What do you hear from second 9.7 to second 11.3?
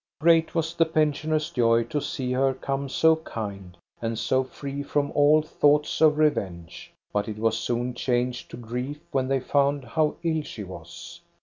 how ill she was.